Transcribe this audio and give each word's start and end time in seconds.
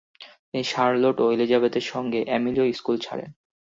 তিনি 0.47 0.63
শার্লট 0.63 1.17
ও 1.19 1.25
এলিজাবেথের 1.31 1.85
সঙ্গে 1.91 2.19
এমিলিও 2.35 2.65
স্কুল 2.71 2.95
ছাড়েন। 3.05 3.29